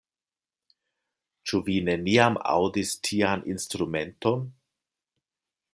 Ĉu 1.51 1.59
vi 1.67 1.75
neniam 1.89 2.41
aŭdis 2.55 2.95
tian 3.09 3.47
instrumenton? 3.57 4.45